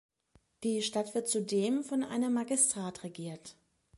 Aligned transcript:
Die 0.63 0.81
Stadt 0.81 1.13
wird 1.13 1.27
zudem 1.29 1.83
von 1.83 2.03
einem 2.03 2.33
Magistrat 2.33 3.03
regiert. 3.03 3.53